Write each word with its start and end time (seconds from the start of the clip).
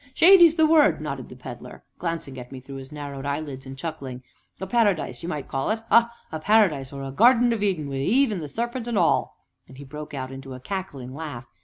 "Shady's 0.15 0.55
the 0.55 0.65
word!" 0.65 0.99
nodded 0.99 1.29
the 1.29 1.35
Pedler, 1.35 1.83
glancing 1.99 2.35
up 2.39 2.47
at 2.47 2.51
me 2.51 2.59
through 2.59 2.77
his 2.77 2.91
narrowed 2.91 3.23
eyelids, 3.23 3.67
and 3.67 3.77
chuckling. 3.77 4.23
"A 4.59 4.65
paradise 4.65 5.21
you 5.21 5.29
might 5.29 5.47
call 5.47 5.69
it 5.69 5.83
ah! 5.91 6.11
a 6.31 6.39
paradise 6.39 6.91
or 6.91 7.03
a 7.03 7.11
garden 7.11 7.53
of 7.53 7.61
Eden, 7.61 7.87
wi' 7.87 7.97
Eve 7.97 8.31
and 8.31 8.41
the 8.41 8.49
serpent 8.49 8.87
and 8.87 8.97
all!" 8.97 9.37
and 9.67 9.77
he 9.77 9.83
broke 9.83 10.15
out 10.15 10.31
into 10.31 10.55
a 10.55 10.59
cackling 10.59 11.13
laugh. 11.13 11.45